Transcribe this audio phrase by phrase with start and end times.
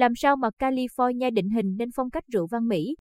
[0.00, 2.94] Làm sao mà California định hình nên phong cách rượu vang Mỹ?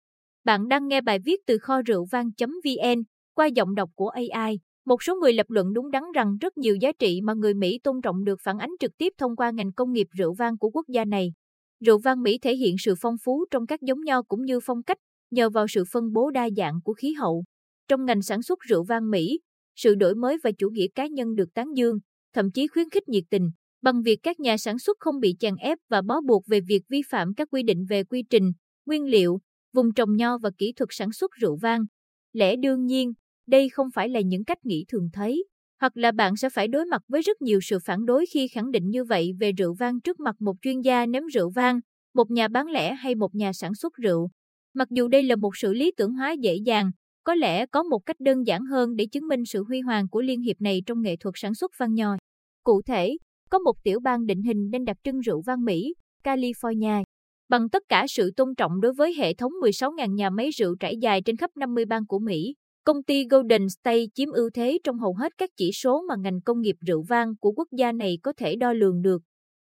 [0.46, 3.03] Bạn đang nghe bài viết từ kho rượu vang.vn
[3.35, 4.59] qua giọng đọc của AI.
[4.85, 7.79] Một số người lập luận đúng đắn rằng rất nhiều giá trị mà người Mỹ
[7.83, 10.70] tôn trọng được phản ánh trực tiếp thông qua ngành công nghiệp rượu vang của
[10.70, 11.33] quốc gia này.
[11.85, 14.84] Rượu vang Mỹ thể hiện sự phong phú trong các giống nho cũng như phong
[14.84, 14.97] cách,
[15.31, 17.44] nhờ vào sự phân bố đa dạng của khí hậu.
[17.88, 19.40] Trong ngành sản xuất rượu vang Mỹ,
[19.76, 21.98] sự đổi mới và chủ nghĩa cá nhân được tán dương,
[22.34, 23.50] thậm chí khuyến khích nhiệt tình,
[23.81, 26.81] bằng việc các nhà sản xuất không bị chèn ép và bó buộc về việc
[26.89, 28.52] vi phạm các quy định về quy trình,
[28.85, 29.39] nguyên liệu,
[29.73, 31.81] vùng trồng nho và kỹ thuật sản xuất rượu vang.
[32.34, 33.13] Lẽ đương nhiên,
[33.47, 35.45] đây không phải là những cách nghĩ thường thấy,
[35.81, 38.71] hoặc là bạn sẽ phải đối mặt với rất nhiều sự phản đối khi khẳng
[38.71, 41.79] định như vậy về rượu vang trước mặt một chuyên gia nếm rượu vang,
[42.13, 44.29] một nhà bán lẻ hay một nhà sản xuất rượu.
[44.73, 46.91] Mặc dù đây là một sự lý tưởng hóa dễ dàng,
[47.23, 50.21] có lẽ có một cách đơn giản hơn để chứng minh sự huy hoàng của
[50.21, 52.15] liên hiệp này trong nghệ thuật sản xuất vang nho.
[52.63, 53.17] Cụ thể,
[53.49, 57.03] có một tiểu bang định hình nên đặc trưng rượu vang Mỹ, California.
[57.49, 60.98] Bằng tất cả sự tôn trọng đối với hệ thống 16.000 nhà máy rượu trải
[61.01, 65.00] dài trên khắp 50 bang của Mỹ, công ty Golden State chiếm ưu thế trong
[65.00, 68.18] hầu hết các chỉ số mà ngành công nghiệp rượu vang của quốc gia này
[68.23, 69.22] có thể đo lường được.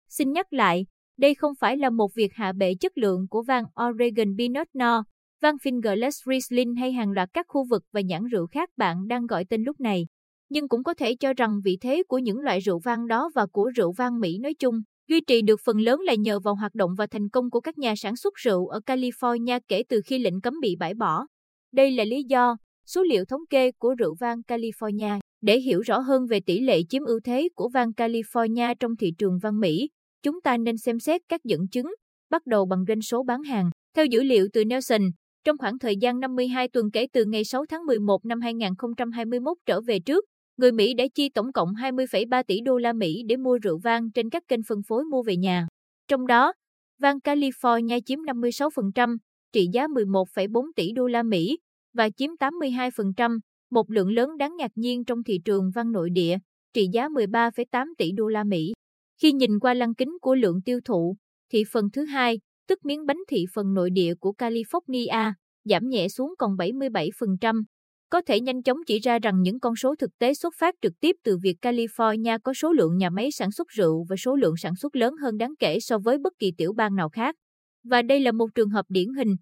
[0.10, 0.86] Xin nhắc lại,
[1.18, 5.02] đây không phải là một việc hạ bệ chất lượng của vang Oregon Pinot Noir,
[5.42, 9.26] vang Fingerless Riesling hay hàng loạt các khu vực và nhãn rượu khác bạn đang
[9.26, 10.08] gọi tên lúc này.
[10.50, 13.46] Nhưng cũng có thể cho rằng vị thế của những loại rượu vang đó và
[13.52, 16.76] của rượu vang Mỹ nói chung duy trì được phần lớn là nhờ vào hoạt
[16.76, 20.20] động và thành công của các nhà sản xuất rượu ở California kể từ khi
[20.20, 21.26] lệnh cấm bị bãi bỏ.
[21.74, 26.00] Đây là lý do, số liệu thống kê của rượu vang California để hiểu rõ
[26.00, 29.90] hơn về tỷ lệ chiếm ưu thế của vang California trong thị trường vang Mỹ,
[30.24, 31.94] chúng ta nên xem xét các dẫn chứng,
[32.30, 33.70] bắt đầu bằng doanh số bán hàng.
[33.96, 35.02] Theo dữ liệu từ Nelson,
[35.44, 39.82] trong khoảng thời gian 52 tuần kể từ ngày 6 tháng 11 năm 2021 trở
[39.82, 40.26] về trước,
[40.58, 44.12] người Mỹ đã chi tổng cộng 20,3 tỷ đô la Mỹ để mua rượu vang
[44.12, 45.68] trên các kênh phân phối mua về nhà.
[46.08, 46.54] Trong đó,
[47.00, 49.18] vang California chiếm 56%,
[49.54, 51.58] trị giá 11,4 tỷ đô la Mỹ
[51.94, 53.40] và chiếm 82%,
[53.72, 56.38] một lượng lớn đáng ngạc nhiên trong thị trường vang nội địa,
[56.74, 58.74] trị giá 13,8 tỷ đô la Mỹ.
[59.22, 61.16] Khi nhìn qua lăng kính của lượng tiêu thụ,
[61.52, 65.32] thị phần thứ hai, tức miếng bánh thị phần nội địa của California,
[65.66, 67.64] giảm nhẹ xuống còn 77%.
[68.10, 70.94] Có thể nhanh chóng chỉ ra rằng những con số thực tế xuất phát trực
[71.00, 74.58] tiếp từ việc California có số lượng nhà máy sản xuất rượu và số lượng
[74.58, 77.36] sản xuất lớn hơn đáng kể so với bất kỳ tiểu bang nào khác.
[77.84, 79.36] Và đây là một trường hợp điển hình.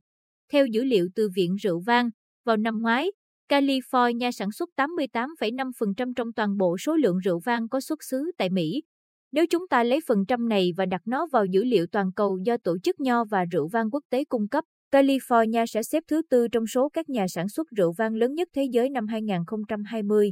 [0.52, 2.10] Theo dữ liệu từ Viện Rượu Vang,
[2.46, 3.12] vào năm ngoái,
[3.50, 8.50] California sản xuất 88,5% trong toàn bộ số lượng rượu vang có xuất xứ tại
[8.50, 8.84] Mỹ.
[9.32, 12.40] Nếu chúng ta lấy phần trăm này và đặt nó vào dữ liệu toàn cầu
[12.46, 16.22] do Tổ chức Nho và Rượu vang quốc tế cung cấp, California sẽ xếp thứ
[16.30, 20.32] tư trong số các nhà sản xuất rượu vang lớn nhất thế giới năm 2020.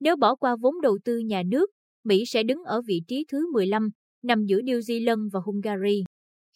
[0.00, 1.70] Nếu bỏ qua vốn đầu tư nhà nước,
[2.04, 3.88] Mỹ sẽ đứng ở vị trí thứ 15,
[4.22, 6.04] nằm giữa New Zealand và Hungary.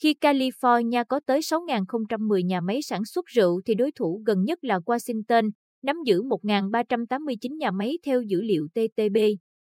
[0.02, 4.64] Khi California có tới 6.010 nhà máy sản xuất rượu thì đối thủ gần nhất
[4.64, 5.50] là Washington,
[5.82, 9.16] nắm giữ 1.389 nhà máy theo dữ liệu TTB.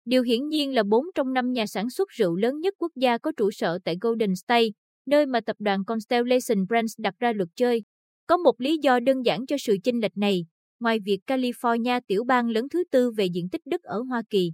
[0.05, 3.17] Điều hiển nhiên là 4 trong 5 nhà sản xuất rượu lớn nhất quốc gia
[3.17, 4.67] có trụ sở tại Golden State,
[5.05, 7.83] nơi mà tập đoàn Constellation Brands đặt ra luật chơi.
[8.27, 10.45] Có một lý do đơn giản cho sự chênh lệch này,
[10.79, 14.51] ngoài việc California tiểu bang lớn thứ tư về diện tích đất ở Hoa Kỳ.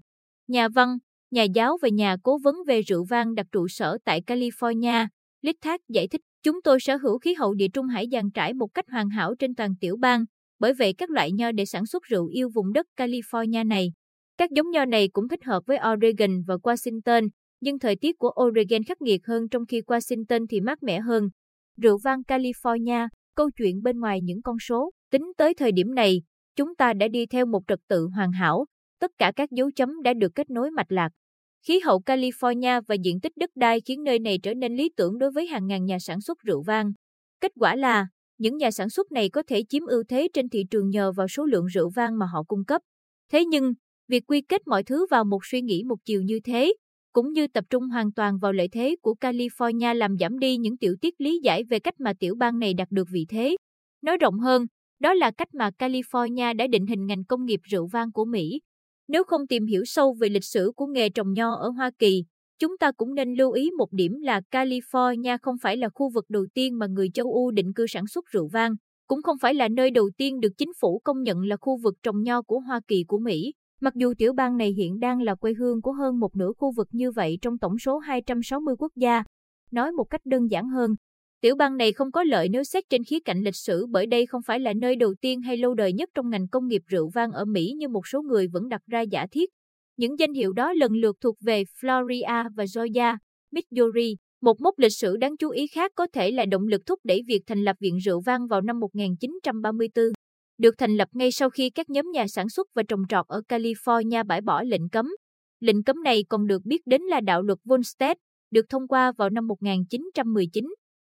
[0.48, 0.98] Nhà văn,
[1.32, 5.08] nhà giáo và nhà cố vấn về rượu vang đặt trụ sở tại California,
[5.62, 8.68] Thác giải thích, chúng tôi sở hữu khí hậu địa trung hải dàn trải một
[8.68, 10.26] cách hoàn hảo trên toàn tiểu bang,
[10.60, 13.92] bởi vậy các loại nho để sản xuất rượu yêu vùng đất California này.
[14.38, 17.30] Các giống nho này cũng thích hợp với Oregon và Washington,
[17.62, 21.30] nhưng thời tiết của Oregon khắc nghiệt hơn trong khi Washington thì mát mẻ hơn.
[21.82, 26.22] Rượu vang California, câu chuyện bên ngoài những con số, tính tới thời điểm này,
[26.56, 28.66] chúng ta đã đi theo một trật tự hoàn hảo,
[29.00, 31.10] tất cả các dấu chấm đã được kết nối mạch lạc.
[31.68, 35.18] Khí hậu California và diện tích đất đai khiến nơi này trở nên lý tưởng
[35.18, 36.92] đối với hàng ngàn nhà sản xuất rượu vang.
[37.42, 38.08] Kết quả là,
[38.38, 41.28] những nhà sản xuất này có thể chiếm ưu thế trên thị trường nhờ vào
[41.28, 42.82] số lượng rượu vang mà họ cung cấp.
[43.32, 43.74] Thế nhưng,
[44.08, 46.74] việc quy kết mọi thứ vào một suy nghĩ một chiều như thế,
[47.14, 50.78] cũng như tập trung hoàn toàn vào lợi thế của California làm giảm đi những
[50.78, 53.58] tiểu tiết lý giải về cách mà tiểu bang này đạt được vị thế.
[54.02, 54.66] Nói rộng hơn,
[55.00, 58.62] đó là cách mà California đã định hình ngành công nghiệp rượu vang của Mỹ.
[59.08, 62.24] Nếu không tìm hiểu sâu về lịch sử của nghề trồng nho ở Hoa Kỳ,
[62.60, 66.26] chúng ta cũng nên lưu ý một điểm là California không phải là khu vực
[66.30, 68.72] đầu tiên mà người châu Âu định cư sản xuất rượu vang,
[69.08, 71.96] cũng không phải là nơi đầu tiên được chính phủ công nhận là khu vực
[72.04, 73.54] trồng nho của Hoa Kỳ của Mỹ.
[73.82, 76.72] Mặc dù tiểu bang này hiện đang là quê hương của hơn một nửa khu
[76.72, 79.24] vực như vậy trong tổng số 260 quốc gia.
[79.72, 80.96] Nói một cách đơn giản hơn,
[81.42, 84.26] Tiểu bang này không có lợi nếu xét trên khía cạnh lịch sử bởi đây
[84.26, 87.10] không phải là nơi đầu tiên hay lâu đời nhất trong ngành công nghiệp rượu
[87.14, 89.50] vang ở Mỹ như một số người vẫn đặt ra giả thiết.
[89.98, 93.18] Những danh hiệu đó lần lượt thuộc về Florida và Georgia,
[93.52, 97.00] Missouri, Một mốc lịch sử đáng chú ý khác có thể là động lực thúc
[97.04, 100.06] đẩy việc thành lập Viện Rượu vang vào năm 1934.
[100.58, 103.42] Được thành lập ngay sau khi các nhóm nhà sản xuất và trồng trọt ở
[103.50, 105.06] California bãi bỏ lệnh cấm.
[105.60, 108.18] Lệnh cấm này còn được biết đến là đạo luật Volstead,
[108.52, 110.66] được thông qua vào năm 1919.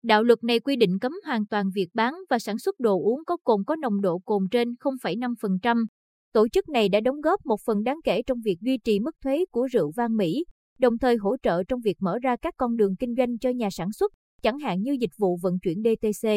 [0.02, 3.24] Đạo luật này quy định cấm hoàn toàn việc bán và sản xuất đồ uống
[3.24, 5.84] có cồn có nồng độ cồn trên 0,5%.
[6.32, 9.16] Tổ chức này đã đóng góp một phần đáng kể trong việc duy trì mức
[9.24, 10.44] thuế của rượu vang Mỹ,
[10.78, 13.68] đồng thời hỗ trợ trong việc mở ra các con đường kinh doanh cho nhà
[13.70, 14.12] sản xuất,
[14.42, 16.28] chẳng hạn như dịch vụ vận chuyển DTC.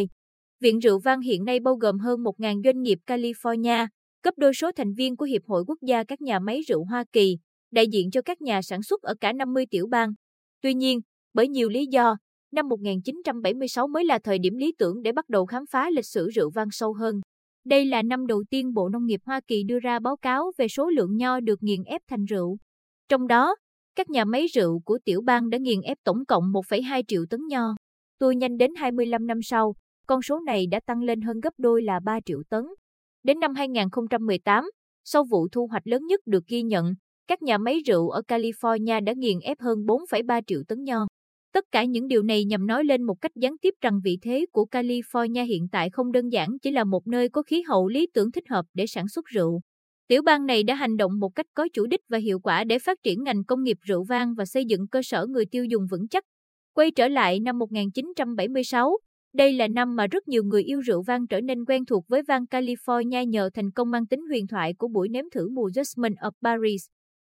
[0.61, 3.87] Viện rượu vang hiện nay bao gồm hơn 1.000 doanh nghiệp California,
[4.23, 7.03] cấp đôi số thành viên của Hiệp hội Quốc gia các nhà máy rượu Hoa
[7.13, 7.37] Kỳ,
[7.71, 10.09] đại diện cho các nhà sản xuất ở cả 50 tiểu bang.
[10.61, 10.99] Tuy nhiên,
[11.33, 12.15] bởi nhiều lý do,
[12.51, 16.29] năm 1976 mới là thời điểm lý tưởng để bắt đầu khám phá lịch sử
[16.29, 17.21] rượu vang sâu hơn.
[17.65, 20.67] Đây là năm đầu tiên Bộ Nông nghiệp Hoa Kỳ đưa ra báo cáo về
[20.67, 22.57] số lượng nho được nghiền ép thành rượu.
[23.09, 23.55] Trong đó,
[23.95, 27.39] các nhà máy rượu của tiểu bang đã nghiền ép tổng cộng 1,2 triệu tấn
[27.47, 27.75] nho.
[28.19, 29.73] Tôi nhanh đến 25 năm sau,
[30.05, 32.63] con số này đã tăng lên hơn gấp đôi là 3 triệu tấn.
[33.23, 34.63] Đến năm 2018,
[35.03, 36.93] sau vụ thu hoạch lớn nhất được ghi nhận,
[37.27, 41.05] các nhà máy rượu ở California đã nghiền ép hơn 4,3 triệu tấn nho.
[41.53, 44.45] Tất cả những điều này nhằm nói lên một cách gián tiếp rằng vị thế
[44.51, 48.07] của California hiện tại không đơn giản chỉ là một nơi có khí hậu lý
[48.13, 49.61] tưởng thích hợp để sản xuất rượu.
[50.07, 52.79] Tiểu bang này đã hành động một cách có chủ đích và hiệu quả để
[52.79, 55.87] phát triển ngành công nghiệp rượu vang và xây dựng cơ sở người tiêu dùng
[55.91, 56.23] vững chắc.
[56.73, 58.97] Quay trở lại năm 1976,
[59.33, 62.23] đây là năm mà rất nhiều người yêu rượu vang trở nên quen thuộc với
[62.23, 66.15] vang California nhờ thành công mang tính huyền thoại của buổi nếm thử mùa Jasmine
[66.15, 66.85] of Paris.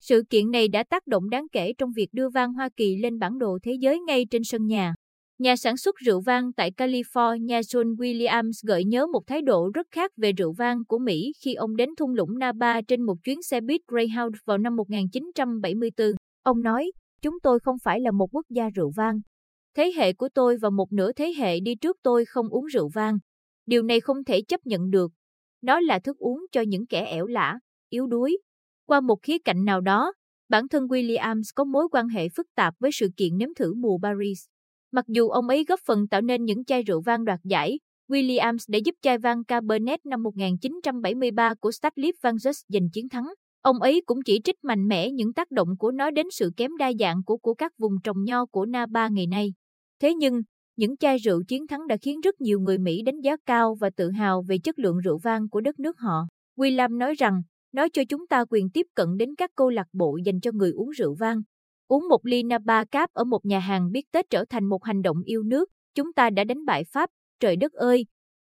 [0.00, 3.18] Sự kiện này đã tác động đáng kể trong việc đưa vang Hoa Kỳ lên
[3.18, 4.94] bản đồ thế giới ngay trên sân nhà.
[5.38, 9.86] Nhà sản xuất rượu vang tại California John Williams gợi nhớ một thái độ rất
[9.90, 13.42] khác về rượu vang của Mỹ khi ông đến thung lũng Napa trên một chuyến
[13.42, 16.06] xe buýt Greyhound vào năm 1974.
[16.42, 16.92] Ông nói,
[17.22, 19.20] chúng tôi không phải là một quốc gia rượu vang.
[19.76, 22.88] Thế hệ của tôi và một nửa thế hệ đi trước tôi không uống rượu
[22.94, 23.18] vang.
[23.66, 25.12] Điều này không thể chấp nhận được.
[25.62, 27.58] Nó là thức uống cho những kẻ ẻo lả,
[27.90, 28.38] yếu đuối.
[28.86, 30.12] Qua một khía cạnh nào đó,
[30.48, 33.98] bản thân Williams có mối quan hệ phức tạp với sự kiện nếm thử mùa
[34.02, 34.44] Paris.
[34.92, 37.78] Mặc dù ông ấy góp phần tạo nên những chai rượu vang đoạt giải,
[38.08, 43.26] Williams đã giúp chai vang Cabernet năm 1973 của Stadlip Vangers giành chiến thắng.
[43.60, 46.76] Ông ấy cũng chỉ trích mạnh mẽ những tác động của nó đến sự kém
[46.76, 49.54] đa dạng của của các vùng trồng nho của Napa ngày nay.
[50.02, 50.42] Thế nhưng,
[50.76, 53.90] những chai rượu chiến thắng đã khiến rất nhiều người Mỹ đánh giá cao và
[53.90, 56.26] tự hào về chất lượng rượu vang của đất nước họ.
[56.56, 57.42] William nói rằng,
[57.72, 60.70] nó cho chúng ta quyền tiếp cận đến các câu lạc bộ dành cho người
[60.70, 61.42] uống rượu vang.
[61.88, 65.02] Uống một ly Napa Cap ở một nhà hàng biết Tết trở thành một hành
[65.02, 68.06] động yêu nước, chúng ta đã đánh bại Pháp, trời đất ơi!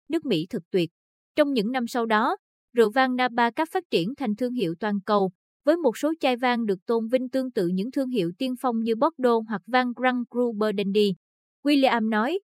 [0.08, 0.90] Nước Mỹ thật tuyệt.
[1.36, 2.36] Trong những năm sau đó,
[2.72, 5.30] rượu vang Napa Cap phát triển thành thương hiệu toàn cầu,
[5.64, 8.82] với một số chai vang được tôn vinh tương tự những thương hiệu tiên phong
[8.82, 11.14] như Bordeaux hoặc vang Grand Cru Burgundy.
[11.66, 12.38] William nói,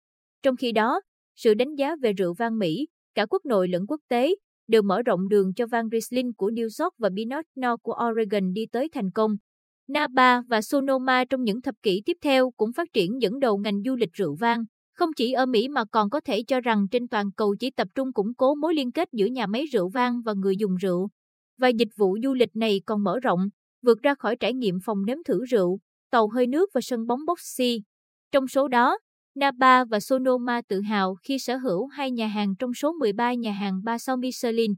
[0.43, 1.01] trong khi đó,
[1.35, 4.35] sự đánh giá về rượu vang Mỹ, cả quốc nội lẫn quốc tế,
[4.67, 8.53] đều mở rộng đường cho vang Riesling của New York và Pinot Noir của Oregon
[8.53, 9.31] đi tới thành công.
[9.87, 13.81] Napa và Sonoma trong những thập kỷ tiếp theo cũng phát triển dẫn đầu ngành
[13.85, 14.63] du lịch rượu vang,
[14.93, 17.87] không chỉ ở Mỹ mà còn có thể cho rằng trên toàn cầu chỉ tập
[17.95, 21.09] trung củng cố mối liên kết giữa nhà máy rượu vang và người dùng rượu.
[21.57, 23.39] Và dịch vụ du lịch này còn mở rộng,
[23.81, 25.79] vượt ra khỏi trải nghiệm phòng nếm thử rượu,
[26.11, 27.81] tàu hơi nước và sân bóng boxy.
[28.31, 28.97] Trong số đó,
[29.39, 33.51] Napa và Sonoma tự hào khi sở hữu hai nhà hàng trong số 13 nhà
[33.51, 34.73] hàng ba sao Michelin.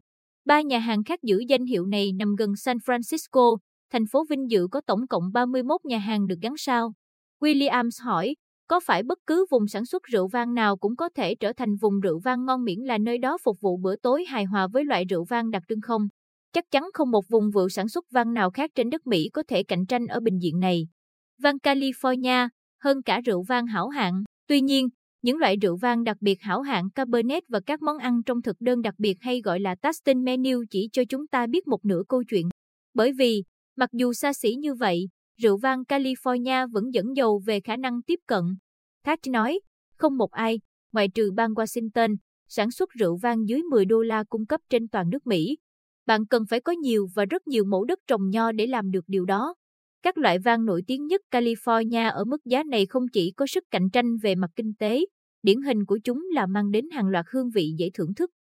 [0.45, 3.57] Ba nhà hàng khác giữ danh hiệu này nằm gần San Francisco,
[3.91, 6.93] thành phố vinh dự có tổng cộng 31 nhà hàng được gắn sao.
[7.39, 8.35] Williams hỏi,
[8.67, 11.75] có phải bất cứ vùng sản xuất rượu vang nào cũng có thể trở thành
[11.75, 14.85] vùng rượu vang ngon miễn là nơi đó phục vụ bữa tối hài hòa với
[14.85, 16.07] loại rượu vang đặc trưng không?
[16.53, 19.43] Chắc chắn không một vùng vựa sản xuất vang nào khác trên đất Mỹ có
[19.47, 20.87] thể cạnh tranh ở bình diện này.
[21.39, 22.49] Vang California,
[22.83, 24.23] hơn cả rượu vang hảo hạng.
[24.47, 24.89] Tuy nhiên,
[25.21, 28.55] những loại rượu vang đặc biệt hảo hạng Cabernet và các món ăn trong thực
[28.59, 32.01] đơn đặc biệt hay gọi là tasting menu chỉ cho chúng ta biết một nửa
[32.07, 32.49] câu chuyện.
[32.93, 33.43] Bởi vì,
[33.75, 35.09] mặc dù xa xỉ như vậy,
[35.41, 38.43] rượu vang California vẫn dẫn dầu về khả năng tiếp cận.
[39.03, 39.59] Thatch nói,
[39.95, 40.59] không một ai,
[40.93, 42.15] ngoại trừ bang Washington,
[42.47, 45.57] sản xuất rượu vang dưới 10 đô la cung cấp trên toàn nước Mỹ.
[46.05, 49.03] Bạn cần phải có nhiều và rất nhiều mẫu đất trồng nho để làm được
[49.07, 49.55] điều đó.
[50.03, 53.63] Các loại vang nổi tiếng nhất California ở mức giá này không chỉ có sức
[53.71, 55.05] cạnh tranh về mặt kinh tế,
[55.43, 58.31] điển hình của chúng là mang đến hàng loạt hương vị dễ thưởng thức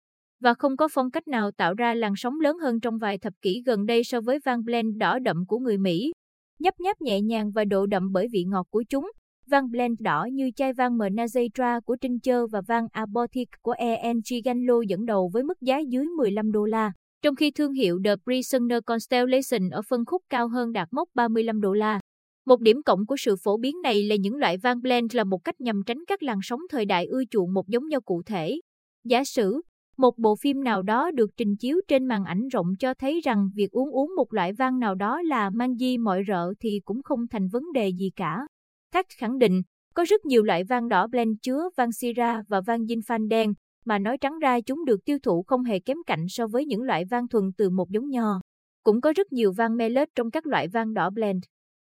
[0.41, 3.33] và không có phong cách nào tạo ra làn sóng lớn hơn trong vài thập
[3.43, 6.13] kỷ gần đây so với vang blend đỏ đậm của người Mỹ.
[6.61, 9.11] Nhấp nháp nhẹ nhàng và độ đậm bởi vị ngọt của chúng,
[9.47, 13.97] vang blend đỏ như chai vang Menazetra của Trincher và vang Apothec của E.
[13.97, 18.01] Angelillo Ganlo dẫn đầu với mức giá dưới 15 đô la trong khi thương hiệu
[18.05, 22.01] The Prisoner Constellation ở phân khúc cao hơn đạt mốc 35 đô la.
[22.47, 25.39] Một điểm cộng của sự phổ biến này là những loại vang blend là một
[25.45, 28.61] cách nhằm tránh các làn sóng thời đại ưa chuộng một giống nhau cụ thể.
[29.05, 29.61] Giả sử,
[29.97, 33.49] một bộ phim nào đó được trình chiếu trên màn ảnh rộng cho thấy rằng
[33.55, 37.03] việc uống uống một loại vang nào đó là mang di mọi rợ thì cũng
[37.03, 38.47] không thành vấn đề gì cả.
[38.93, 39.63] Thách khẳng định,
[39.95, 43.53] có rất nhiều loại vang đỏ blend chứa vang Syrah và vang Zinfandel đen,
[43.85, 46.83] mà nói trắng ra chúng được tiêu thụ không hề kém cạnh so với những
[46.83, 48.41] loại vang thuần từ một giống nho.
[48.83, 51.45] Cũng có rất nhiều vang Melet trong các loại vang đỏ blend.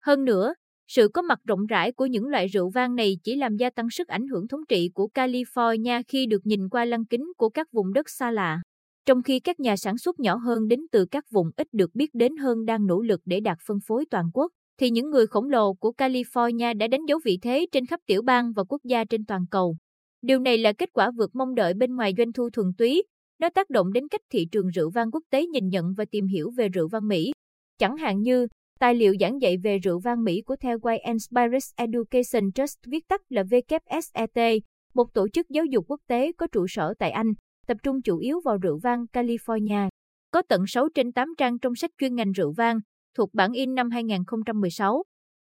[0.00, 0.54] Hơn nữa,
[0.88, 3.90] sự có mặt rộng rãi của những loại rượu vang này chỉ làm gia tăng
[3.90, 7.66] sức ảnh hưởng thống trị của California khi được nhìn qua lăng kính của các
[7.72, 8.60] vùng đất xa lạ.
[9.06, 12.10] Trong khi các nhà sản xuất nhỏ hơn đến từ các vùng ít được biết
[12.14, 15.50] đến hơn đang nỗ lực để đạt phân phối toàn quốc, thì những người khổng
[15.50, 19.04] lồ của California đã đánh dấu vị thế trên khắp tiểu bang và quốc gia
[19.04, 19.76] trên toàn cầu.
[20.22, 23.02] Điều này là kết quả vượt mong đợi bên ngoài doanh thu thuần túy,
[23.38, 26.26] nó tác động đến cách thị trường rượu vang quốc tế nhìn nhận và tìm
[26.26, 27.32] hiểu về rượu vang Mỹ.
[27.78, 28.46] Chẳng hạn như,
[28.80, 33.08] tài liệu giảng dạy về rượu vang Mỹ của theo White Spirits Education Trust viết
[33.08, 34.60] tắt là WSET,
[34.94, 37.32] một tổ chức giáo dục quốc tế có trụ sở tại Anh,
[37.66, 39.88] tập trung chủ yếu vào rượu vang California.
[40.30, 42.78] Có tận 6 trên 8 trang trong sách chuyên ngành rượu vang,
[43.16, 45.02] thuộc bản in năm 2016.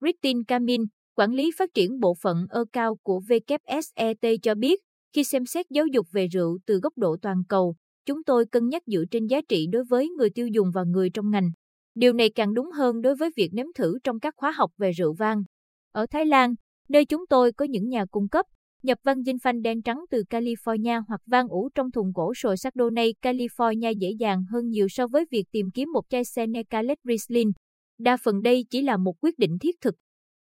[0.01, 0.82] Christine Camin,
[1.22, 4.80] quản lý phát triển bộ phận ơ cao của WSET cho biết,
[5.13, 7.75] khi xem xét giáo dục về rượu từ góc độ toàn cầu,
[8.06, 11.10] chúng tôi cân nhắc dựa trên giá trị đối với người tiêu dùng và người
[11.10, 11.50] trong ngành.
[11.96, 14.92] Điều này càng đúng hơn đối với việc nếm thử trong các khóa học về
[14.92, 15.44] rượu vang.
[15.92, 16.56] Ở Thái Lan,
[16.90, 18.46] nơi chúng tôi có những nhà cung cấp,
[18.84, 22.58] nhập vang dinh phanh đen trắng từ California hoặc vang ủ trong thùng gỗ sồi
[22.58, 26.98] Chardonnay California dễ dàng hơn nhiều so với việc tìm kiếm một chai Seneca Led
[27.04, 27.51] Riesling.
[28.00, 29.96] Đa phần đây chỉ là một quyết định thiết thực.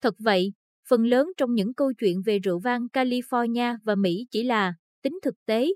[0.03, 0.53] Thật vậy,
[0.89, 5.19] phần lớn trong những câu chuyện về rượu vang California và Mỹ chỉ là tính
[5.23, 5.69] thực tế.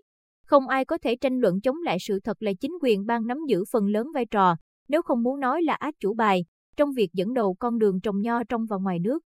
[0.46, 3.38] Không ai có thể tranh luận chống lại sự thật là chính quyền bang nắm
[3.48, 4.56] giữ phần lớn vai trò,
[4.88, 6.44] nếu không muốn nói là ác chủ bài,
[6.76, 9.22] trong việc dẫn đầu con đường trồng nho trong và ngoài nước.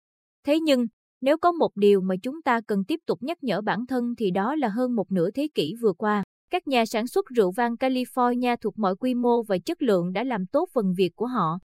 [0.46, 0.86] Thế nhưng,
[1.20, 4.30] nếu có một điều mà chúng ta cần tiếp tục nhắc nhở bản thân thì
[4.30, 7.74] đó là hơn một nửa thế kỷ vừa qua, các nhà sản xuất rượu vang
[7.74, 11.58] California thuộc mọi quy mô và chất lượng đã làm tốt phần việc của họ.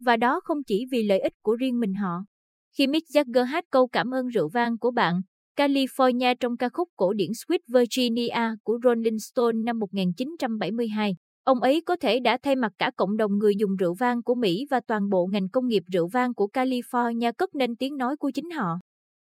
[0.00, 2.24] Và đó không chỉ vì lợi ích của riêng mình họ.
[2.78, 5.20] Khi Mick Jagger hát câu cảm ơn rượu vang của bạn,
[5.56, 11.80] California trong ca khúc cổ điển Sweet Virginia của Rolling Stone năm 1972, ông ấy
[11.80, 14.80] có thể đã thay mặt cả cộng đồng người dùng rượu vang của Mỹ và
[14.86, 18.50] toàn bộ ngành công nghiệp rượu vang của California cất nên tiếng nói của chính
[18.50, 18.78] họ.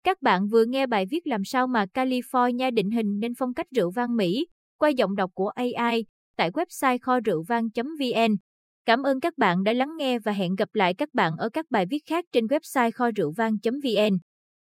[0.05, 3.67] Các bạn vừa nghe bài viết làm sao mà California định hình nên phong cách
[3.77, 4.47] rượu vang Mỹ
[4.79, 6.05] qua giọng đọc của AI
[6.37, 8.37] tại website kho rượu vang.vn.
[8.87, 11.67] Cảm ơn các bạn đã lắng nghe và hẹn gặp lại các bạn ở các
[11.71, 14.19] bài viết khác trên website kho rượu vang.vn.